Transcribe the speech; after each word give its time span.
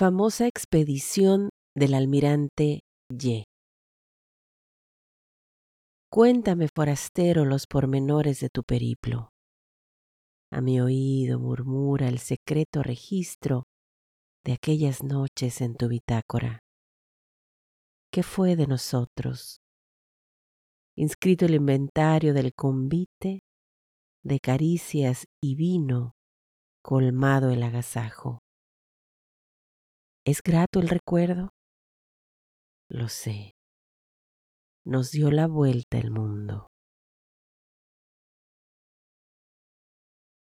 Famosa 0.00 0.46
expedición 0.46 1.50
del 1.76 1.92
almirante 1.92 2.80
Y. 3.10 3.44
Cuéntame, 6.10 6.68
forastero, 6.74 7.44
los 7.44 7.66
pormenores 7.66 8.40
de 8.40 8.48
tu 8.48 8.62
periplo. 8.62 9.28
A 10.50 10.62
mi 10.62 10.80
oído 10.80 11.38
murmura 11.38 12.08
el 12.08 12.18
secreto 12.18 12.82
registro 12.82 13.64
de 14.42 14.54
aquellas 14.54 15.02
noches 15.02 15.60
en 15.60 15.74
tu 15.74 15.88
bitácora. 15.88 16.60
¿Qué 18.10 18.22
fue 18.22 18.56
de 18.56 18.66
nosotros? 18.66 19.58
Inscrito 20.96 21.44
el 21.44 21.56
inventario 21.56 22.32
del 22.32 22.54
convite, 22.54 23.40
de 24.24 24.40
caricias 24.40 25.26
y 25.42 25.56
vino, 25.56 26.12
colmado 26.82 27.50
el 27.50 27.62
agasajo. 27.62 28.38
¿Es 30.30 30.44
grato 30.44 30.78
el 30.78 30.88
recuerdo? 30.88 31.50
Lo 32.88 33.08
sé. 33.08 33.56
Nos 34.84 35.10
dio 35.10 35.32
la 35.32 35.48
vuelta 35.48 35.98
el 35.98 36.12
mundo. 36.12 36.69